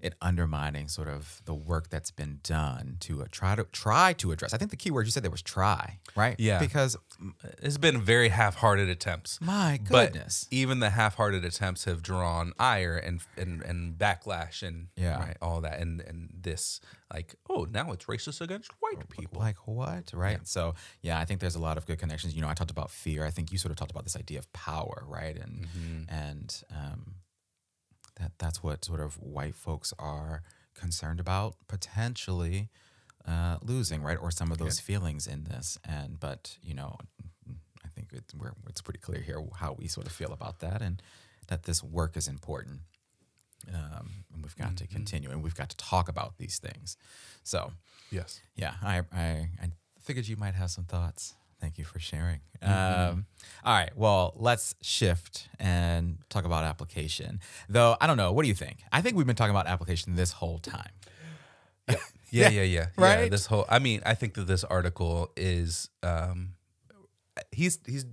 [0.01, 4.31] it undermining sort of the work that's been done to uh, try to try to
[4.33, 4.53] address.
[4.53, 6.37] I think the key word you said there was try, right?
[6.39, 6.59] Yeah.
[6.59, 6.97] Because
[7.63, 9.41] It's been very half-hearted attempts.
[9.41, 14.89] my But goodness, even the half-hearted attempts have drawn ire and and, and backlash and
[14.97, 15.19] Yeah.
[15.19, 16.81] right, all that and and this
[17.13, 19.41] like oh now it's racist against white people.
[19.41, 20.47] like what, right?
[20.47, 22.35] So yeah, I think there's a lot of good connections.
[22.35, 23.25] You know, I talked about fear.
[23.25, 25.37] I think you sort of talked about this idea of power, right?
[25.37, 26.15] And Mm-hmm.
[26.15, 27.15] and um,
[28.21, 30.43] that that's what sort of white folks are
[30.75, 32.69] concerned about potentially
[33.27, 34.19] uh, losing, right?
[34.21, 35.79] Or some of those feelings in this.
[35.85, 36.97] And but you know,
[37.85, 40.81] I think it's we're, it's pretty clear here how we sort of feel about that,
[40.83, 41.03] and
[41.49, 42.81] that this work is important.
[43.73, 44.77] Um, and we've got Mm-hmm.
[44.77, 46.97] to continue, and we've got to talk about these things.
[47.43, 47.73] So,
[48.13, 48.41] Yes.
[48.55, 51.35] yeah, I, I, I figured you might have some thoughts.
[51.61, 52.41] Thank you for sharing.
[52.63, 53.11] Mm-hmm.
[53.13, 53.27] Um,
[53.65, 57.41] all right, well, let's shift and talk about application.
[57.69, 58.33] Though, I don't know.
[58.33, 58.79] What do you think?
[58.93, 60.91] I think we've been talking about application this whole time.
[61.89, 61.97] Yeah,
[62.31, 62.87] yeah, yeah, yeah.
[62.99, 63.31] right?
[63.31, 66.51] This whole I mean, I think that this article is um
[67.53, 68.05] he's he's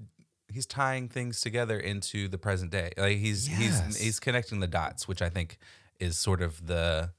[0.52, 2.92] he's tying things together into the present day.
[2.98, 3.60] Like he's Yes.
[3.88, 5.58] he's he's connecting the dots, which I think
[6.00, 7.12] is sort of the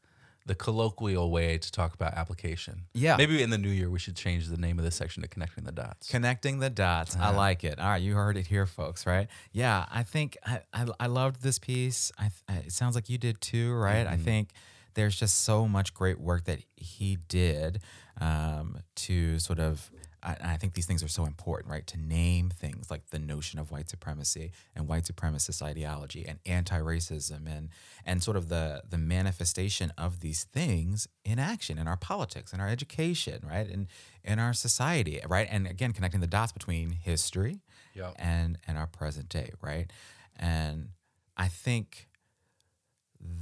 [0.46, 2.84] the colloquial way to talk about application.
[2.92, 3.16] Yeah.
[3.16, 5.64] Maybe in the new year we should change the name of this section to connecting
[5.64, 6.08] the dots.
[6.08, 7.16] Connecting the dots.
[7.16, 7.36] I uh-huh.
[7.36, 7.78] like it.
[7.78, 9.06] All right, you heard it here, folks.
[9.06, 9.28] Right?
[9.52, 12.12] Yeah, I think I I, I loved this piece.
[12.18, 14.06] I, I uh, it sounds like you did too, right?
[14.06, 14.24] I mm-hmm.
[14.24, 14.48] think
[14.94, 17.80] there's just so much great work that he did
[18.20, 19.90] um, to sort of.
[20.24, 21.86] I, I think these things are so important, right?
[21.88, 27.46] To name things like the notion of white supremacy and white supremacist ideology and anti-racism
[27.46, 27.68] and
[28.04, 32.60] and sort of the the manifestation of these things in action in our politics, in
[32.60, 33.68] our education, right?
[33.68, 33.88] In
[34.22, 35.48] in our society, right?
[35.50, 37.60] And again, connecting the dots between history
[37.94, 38.14] Yep.
[38.18, 39.90] and and our present day, right?
[40.36, 40.88] And
[41.36, 42.08] I think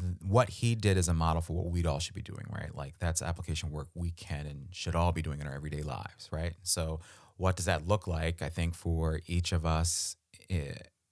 [0.01, 2.75] th- what he did is a model for what we'd all should be doing, right?
[2.75, 6.29] Like that's application work we can and should all be doing in our everyday lives,
[6.31, 6.55] right?
[6.63, 7.01] So,
[7.37, 8.43] what does that look like?
[8.43, 10.17] I think for each of us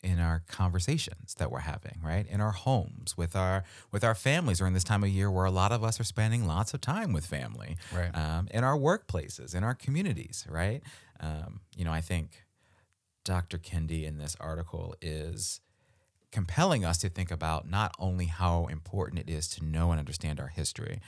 [0.03, 2.27] in our conversations that we're having, right?
[2.29, 5.51] In our homes, with our with our families during this time of year, where a
[5.51, 8.15] lot of us are spending lots of time with family, Right.
[8.17, 10.83] Um, in our workplaces, in our communities, right?
[11.21, 12.45] Um, you know, I think
[13.25, 13.59] Dr.
[13.59, 15.61] Kendi in this article is
[16.33, 20.41] compelling us to think about not only how important it is to know and understand
[20.41, 21.01] our history,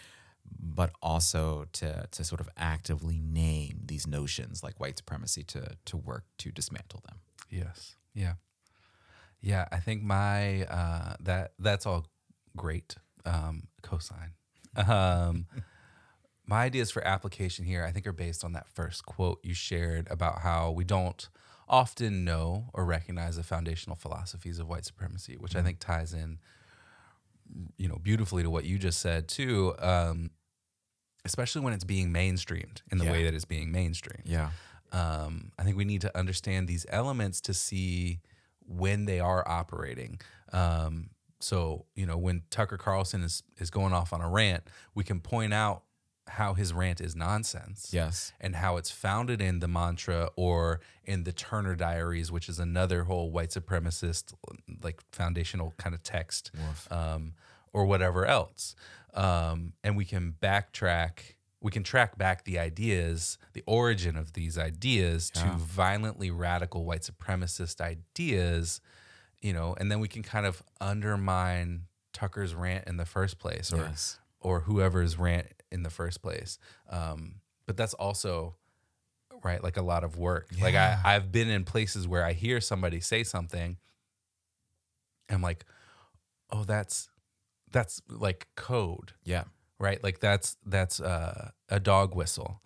[0.58, 5.96] but also to to sort of actively name these notions like white supremacy to to
[5.96, 7.18] work to dismantle them.
[7.50, 7.96] Yes.
[8.14, 8.34] Yeah.
[9.40, 12.06] Yeah, I think my uh that that's all
[12.56, 12.96] great.
[13.24, 14.30] Um cosign.
[14.76, 15.46] Um
[16.44, 20.08] my ideas for application here I think are based on that first quote you shared
[20.10, 21.28] about how we don't
[21.68, 26.38] often know or recognize the foundational philosophies of white supremacy, which I think ties in
[27.76, 29.74] you know beautifully to what you just said too.
[29.78, 30.30] Um
[31.24, 33.12] especially when it's being mainstreamed in the Yeah.
[33.12, 34.50] way that it's being mainstreamed Yeah.
[34.90, 38.20] um, I think we need to understand these elements to see
[38.66, 40.20] when they are operating.
[40.52, 45.04] Um, so you know when Tucker Carlson is is going off on a rant, we
[45.04, 45.84] can point out
[46.28, 47.90] how his rant is nonsense.
[47.92, 48.32] Yes.
[48.40, 53.04] And how it's founded in the mantra or in the Turner Diaries, which is another
[53.04, 54.32] whole white supremacist,
[54.82, 56.50] like foundational kind of text,
[56.90, 57.34] um,
[57.72, 58.74] or whatever else.
[59.14, 64.56] Um, and we can backtrack, we can track back the ideas, the origin of these
[64.56, 68.80] ideas to violently radical white supremacist ideas,
[69.40, 71.82] you know, and then we can kind of undermine
[72.12, 74.18] Tucker's rant in the first place or Yes.
[74.40, 76.58] or whoever's rant in the first place.
[76.88, 78.56] Um, but that's also
[79.42, 80.48] right, like a lot of work.
[80.60, 83.76] Like I, I've been in places where I hear somebody say something,
[85.28, 85.64] and I'm like,
[86.50, 87.08] oh, that's
[87.70, 89.44] that's like code, Yeah.
[89.78, 90.02] right?
[90.04, 92.60] Like that's that's uh, a dog whistle.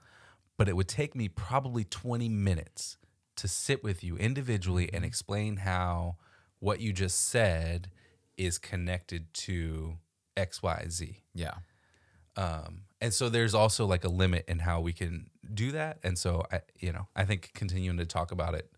[0.59, 2.97] But it would take me probably 20 minutes
[3.37, 6.17] to sit with you individually and explain how
[6.59, 7.91] what you just said
[8.39, 9.99] is connected to
[10.37, 11.23] X, Y, Z.
[11.35, 11.55] Yeah.
[12.37, 15.99] Um, and so there's also like a limit in how we can do that.
[16.03, 18.71] And so I, you know, I think continuing to talk about it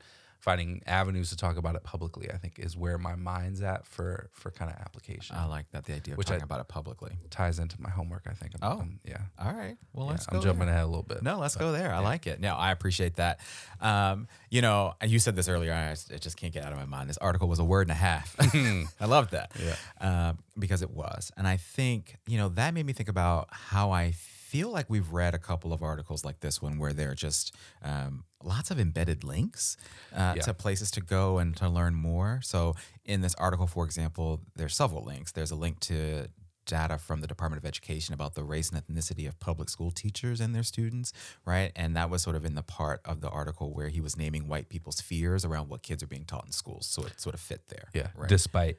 [0.49, 2.31] finding avenues to talk about it publicly.
[2.33, 5.37] I think is where my mind's at for for kind of application.
[5.37, 7.13] I like that the idea of Which talking I- about it publicly.
[7.29, 8.23] Ties into my homework.
[8.27, 8.55] I think.
[8.61, 8.79] I'm- Oh.
[8.79, 9.19] I'm- yeah.
[9.39, 9.77] All right.
[9.93, 10.37] Well, Yeah, let's go.
[10.39, 10.75] I'm jumping there.
[10.75, 11.23] ahead a little bit.
[11.23, 11.93] No, let's go there.
[11.93, 12.41] I like it.
[12.41, 13.41] No, I appreciate that.
[13.81, 15.73] Um, you know, you said this earlier.
[15.75, 17.11] I, it just can't get out of my mind.
[17.11, 18.35] This article was a word and a half.
[19.01, 19.53] I love that.
[19.63, 19.77] Yeah.
[20.01, 21.31] Um, because it was.
[21.37, 24.13] And I think, you know, that made me think about how I
[24.51, 27.55] feel like we've read a couple of articles like this one where there are just
[27.83, 29.77] um, lots of embedded links
[30.15, 30.43] uh, Yeah.
[30.43, 32.41] to places to go and to learn more.
[32.43, 35.33] So in this article, for example, there's several links.
[35.33, 36.29] There's a link to
[36.65, 40.39] data from the Department of Education about the race and ethnicity of public school teachers
[40.41, 41.13] and their students,
[41.47, 41.73] right?
[41.77, 44.49] And that was sort of in the part of the article where he was naming
[44.49, 46.87] white people's fears around what kids are being taught in schools.
[46.87, 47.89] So it sort of fit there.
[47.95, 48.09] Yeah.
[48.15, 48.29] Right.
[48.29, 48.77] Despite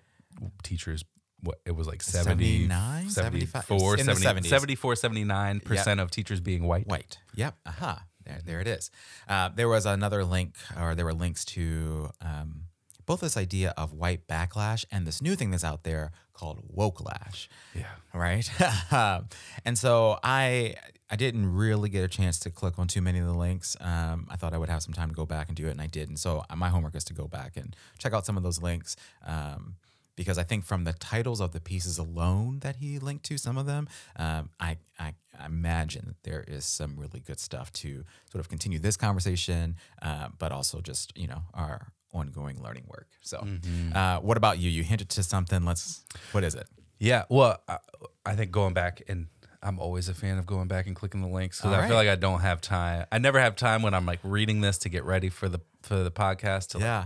[0.63, 1.03] teachers,
[1.41, 6.87] what it was like 70, 79, 74, 70 74, 79% of teachers being white.
[6.87, 7.17] White.
[7.35, 7.55] Yep.
[7.65, 8.03] Aha.
[8.25, 8.91] There, there it is.
[9.27, 12.63] Uh, there was another link, or there were links to um,
[13.05, 17.01] both this idea of white backlash and this new thing that's out there called woke
[17.03, 17.49] lash.
[17.73, 17.85] Yeah.
[18.13, 18.49] Right.
[19.65, 20.75] and so I
[21.09, 23.75] I didn't really get a chance to click on too many of the links.
[23.81, 25.81] Um, I thought I would have some time to go back and do it, and
[25.81, 26.07] I did.
[26.07, 28.61] And so uh, my homework is to go back and check out some of those
[28.61, 28.95] links.
[29.25, 29.75] Um,
[30.19, 33.57] because I think from the titles of the pieces alone that he linked to, some
[33.57, 38.03] of them, um, I, I, I imagine that there is some really good stuff to
[38.29, 43.07] sort of continue this conversation, uh, but also just you know our ongoing learning work.
[43.21, 43.47] So,
[43.95, 44.69] uh, what about you?
[44.69, 45.63] You hinted to something.
[45.63, 46.03] Let's.
[46.33, 46.67] What is it?
[46.99, 47.77] Yeah, well, I,
[48.25, 49.27] I think going back and
[49.63, 52.09] I'm always a fan of going back and clicking the links because I feel like
[52.09, 53.05] I don't have time.
[53.09, 55.95] I never have time when I'm like reading this to get ready for the for
[56.03, 57.05] the podcast to like, Yeah.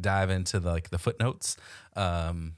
[0.00, 1.56] Dive into the, like the footnotes.
[1.96, 2.54] Um,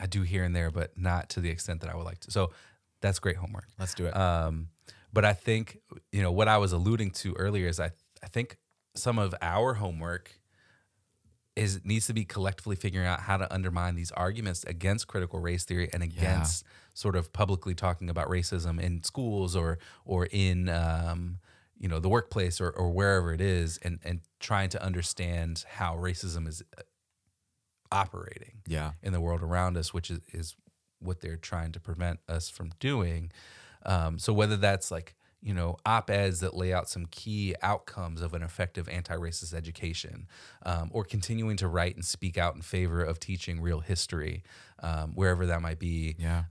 [0.00, 2.30] I do here and there, but not to the extent that I would like to.
[2.30, 2.52] So
[3.00, 3.66] that's great homework.
[3.78, 4.16] Let's do it.
[4.16, 4.68] Um,
[5.12, 5.78] but I think
[6.10, 7.90] you know what I was alluding to earlier is I
[8.22, 8.56] I think
[8.94, 10.32] some of our homework
[11.54, 15.64] is needs to be collectively figuring out how to undermine these arguments against critical race
[15.64, 21.38] theory and against sort of publicly talking about racism in schools or or in um,
[21.82, 25.96] you know the workplace or, or wherever it is and and trying to understand how
[25.96, 26.82] racism is uh,
[27.90, 28.92] operating yeah.
[29.02, 30.56] in the world around us, which is, is
[31.00, 33.30] what they're trying to prevent us from doing.
[33.84, 38.32] Um, so whether that's like you know op-eds that lay out some key outcomes of
[38.32, 40.28] an effective anti-racist education,
[40.64, 44.44] um, or continuing to write and speak out in favor of teaching real history,
[44.84, 46.14] um, wherever that might be.
[46.16, 46.44] Yeah.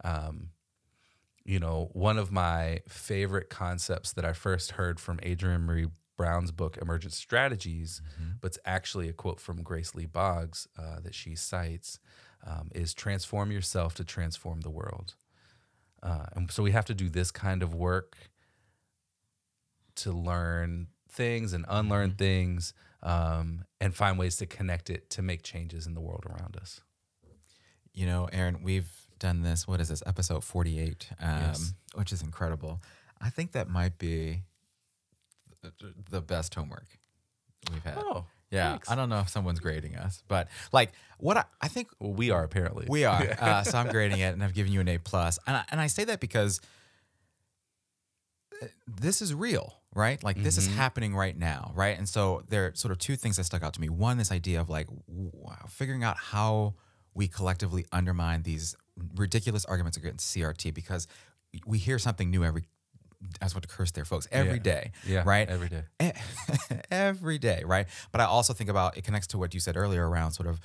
[1.44, 6.52] You know, one of my favorite concepts that I first heard from Adrienne Maree Brown's
[6.52, 8.02] book, Emergent Strategies,
[8.40, 12.00] but it's actually a quote from Grace Lee Boggs uh, that she cites,
[12.46, 15.16] um, is transform yourself to transform the world.
[16.04, 18.18] Uh, and so we have to do this kind of work
[19.96, 22.74] to learn things and unlearn things
[23.04, 26.82] um, and find ways to connect it to make changes in the world around us.
[27.94, 28.90] You know, Aaron, we've
[29.22, 29.66] done this.
[29.66, 30.04] What is this?
[30.06, 31.74] Episode 48, um, Yes.
[31.96, 32.82] which is incredible.
[33.22, 34.42] I think that might be
[36.10, 36.88] the best homework
[37.72, 37.94] we've had.
[37.98, 38.72] Oh, yeah.
[38.72, 38.90] thanks.
[38.92, 42.32] I don't know if someone's grading us, but like what I, I think Well, we
[42.32, 42.88] are apparently.
[42.90, 43.22] we are.
[43.40, 45.38] Uh, so I'm grading it, and I've given you an A plus.
[45.48, 46.60] And I, and I say that because
[48.62, 50.22] uh, this is real, right?
[50.24, 51.98] Like this is happening right now, right?
[51.98, 53.90] And so there are sort of two things that stuck out to me.
[53.90, 55.32] One, this idea of like w-
[55.70, 56.74] figuring out how
[57.14, 58.76] we collectively undermine these
[59.16, 61.08] ridiculous arguments against CRT because
[61.66, 62.64] we hear something new every.
[63.40, 64.28] I was about to curse there, folks.
[64.32, 64.60] Every Yeah.
[64.64, 65.48] day, Yeah, right?
[65.48, 65.84] every day.
[66.90, 67.88] Every day, right?
[68.12, 70.60] But I also think about it connects to what you said earlier around sort of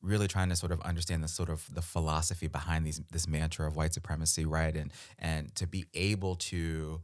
[0.00, 3.66] really trying to sort of understand the sort of the philosophy behind these this mantra
[3.66, 4.74] of white supremacy, right?
[4.74, 7.02] And and to be able to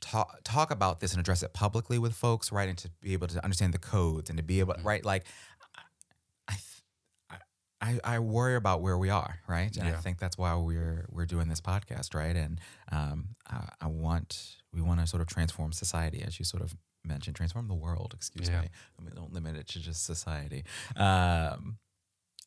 [0.00, 2.68] talk talk about this and address it publicly with folks, right?
[2.68, 4.86] And to be able to understand the codes and to be able, mm-hmm.
[4.86, 5.04] right?
[5.04, 5.24] Like
[7.82, 9.74] I, I worry about where we are, right?
[9.76, 12.36] And I think that's why we're we're doing this podcast, right?
[12.36, 12.60] And
[12.92, 16.76] um, I, I want we want to sort of transform society, as you sort of
[17.04, 18.12] mentioned, transform the world.
[18.14, 18.60] Excuse Yeah.
[18.62, 18.68] me.
[18.98, 20.64] I mean, don't limit it to just society.
[20.96, 21.78] Um,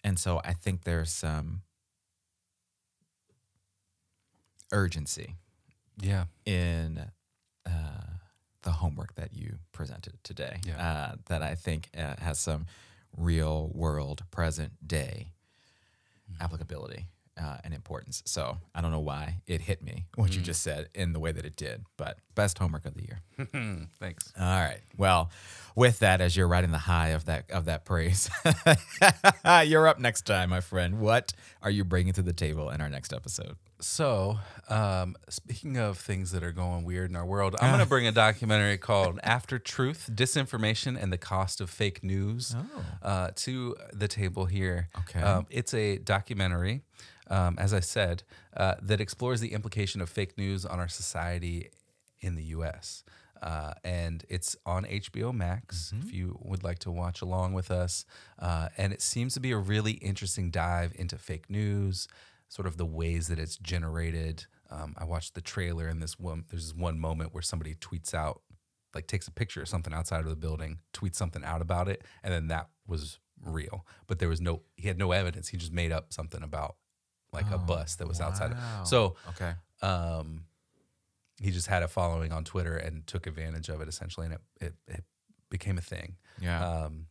[0.03, 1.61] and so I think there's some
[4.71, 5.35] urgency
[5.99, 6.25] Yeah.
[6.45, 7.09] in
[7.65, 7.71] uh,
[8.63, 10.77] the homework that you presented today Yeah.
[11.11, 12.65] uh, that I think uh, has some
[13.17, 15.29] real world, present day
[16.31, 16.43] Mm-hmm.
[16.43, 17.07] applicability.
[17.35, 18.21] uh, and importance.
[18.25, 21.31] So I don't know why it hit me what you just said in the way
[21.31, 23.21] that it did, but best homework of the year.
[23.99, 24.31] Thanks.
[24.39, 24.79] All right.
[24.97, 25.31] Well,
[25.75, 28.29] with that, as you're riding the high of that of that praise,
[29.65, 30.99] you're up next time, my friend.
[30.99, 31.33] What
[31.63, 33.55] are you bringing to the table in our next episode?
[33.83, 37.85] So, um, speaking of things that are going weird in our world, I'm going to
[37.85, 42.55] bring a documentary called After Truth Disinformation and the Cost of Fake News
[43.01, 44.87] uh, to the table here.
[44.99, 45.19] Okay.
[45.19, 46.81] Um, it's a documentary,
[47.29, 48.23] um, as I said,
[48.55, 51.69] uh, that explores the implication of fake news on our society
[52.21, 53.03] in the US.
[53.41, 58.05] Uh, and it's on HBO Max if you would like to watch along with us.
[58.39, 62.07] Uh, and it seems to be a really interesting dive into fake news,
[62.53, 64.45] sort of the ways that it's generated.
[64.69, 68.13] Um, I watched the trailer, and this one there's this one moment where somebody tweets
[68.13, 68.41] out,
[68.93, 72.03] like takes a picture of something outside of the building, tweets something out about it,
[72.23, 73.87] and then that was real.
[74.05, 75.47] But there was no, he had no evidence.
[75.47, 76.75] He just made up something about
[77.31, 78.51] like a bus that was outside.
[78.51, 79.53] Of, so Okay.
[79.81, 80.45] um,
[81.41, 84.41] he just had a following on Twitter and took advantage of it essentially, and it
[84.61, 85.03] it, it
[85.49, 86.17] became a thing.
[86.39, 86.63] Yeah.
[86.63, 87.07] Um,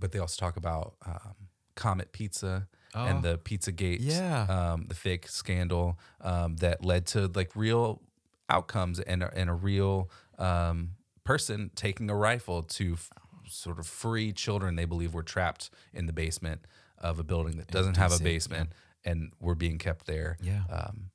[0.00, 1.34] but they also talk about um,
[1.76, 3.04] Comet Pizza Oh.
[3.04, 4.42] and the Pizzagate, Yeah.
[4.48, 8.00] um, the fake scandal um, that led to like real
[8.48, 10.92] outcomes and a, and a real um,
[11.24, 13.10] person taking a rifle to f-
[13.46, 16.62] sort of free children they believe were trapped in the basement
[16.96, 18.70] of a building that doesn't have a basement
[19.04, 20.62] and were being kept there Yeah.
[20.70, 21.10] um,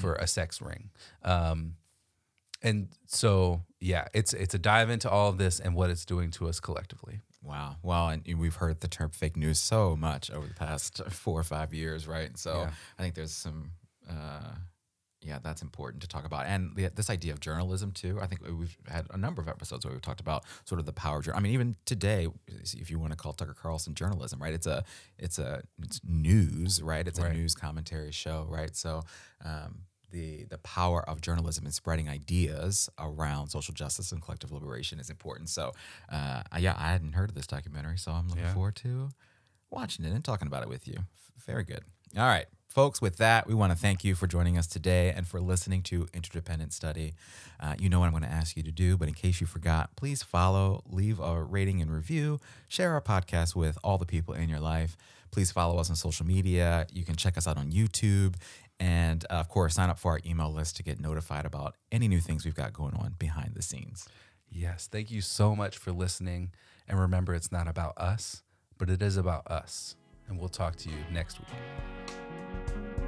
[0.00, 0.90] for a sex ring.
[1.22, 1.74] Um,
[2.62, 6.30] and so, yeah, it's it's a dive into all of this and what it's doing
[6.32, 7.20] to us collectively.
[7.42, 7.76] Wow.
[7.82, 11.44] Well, and we've heard the term fake news so much over the past four or
[11.44, 12.36] five years, right?
[12.38, 12.70] So Yeah.
[12.98, 13.72] I think there's some,
[14.08, 14.54] uh,
[15.20, 16.46] yeah, that's important to talk about.
[16.46, 18.18] And the, this idea of journalism, too.
[18.20, 20.92] I think we've had a number of episodes where we've talked about sort of the
[20.92, 24.52] power I mean, even today, if you want to call Tucker Carlson journalism, right?
[24.52, 24.84] It's a,
[25.18, 27.06] it's a, it's news, right?
[27.06, 28.74] It's a news commentary show, right?
[28.76, 29.02] So,
[29.44, 29.82] um,
[30.12, 35.10] the, the power of journalism and spreading ideas around social justice and collective liberation is
[35.10, 35.48] important.
[35.48, 35.72] So,
[36.10, 38.54] uh, yeah, I hadn't heard of this documentary, so I'm looking Yeah.
[38.54, 39.08] forward to
[39.70, 40.98] watching it and talking about it with you.
[41.46, 41.82] Very good.
[42.16, 45.26] All right, folks, with that, we want to thank you for joining us today and
[45.26, 47.14] for listening to Interdependent Study.
[47.58, 49.46] Uh, you know what I'm going to ask you to do, but in case you
[49.46, 52.38] forgot, please follow, leave a rating and review,
[52.68, 54.96] share our podcast with all the people in your life.
[55.30, 56.86] Please follow us on social media.
[56.92, 58.34] You can check us out on YouTube.
[58.80, 62.08] And uh, of course, sign up for our email list to get notified about any
[62.08, 64.08] new things we've got going on behind the scenes.
[64.50, 66.52] Yes, thank you so much for listening.
[66.88, 68.42] And remember, it's not about us,
[68.78, 69.96] but it is about us.
[70.28, 73.01] And we'll talk to you next week.